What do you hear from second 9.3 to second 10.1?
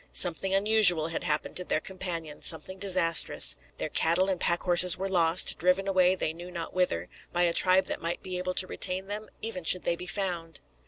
even should they be